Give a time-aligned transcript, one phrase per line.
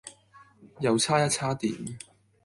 [0.79, 1.99] 又差一差電